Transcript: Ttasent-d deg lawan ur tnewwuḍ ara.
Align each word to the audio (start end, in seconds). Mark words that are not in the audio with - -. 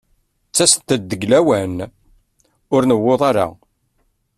Ttasent-d 0.49 1.03
deg 1.11 1.21
lawan 1.31 1.75
ur 2.73 2.81
tnewwuḍ 2.83 3.21
ara. 3.29 3.47